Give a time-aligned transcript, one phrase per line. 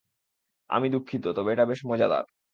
[0.69, 2.25] আমি দুঃখিত, তবে এটা বেশ মজাদার।